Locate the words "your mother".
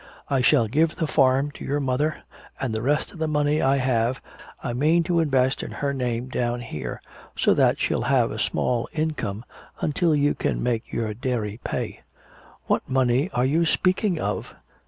1.63-2.23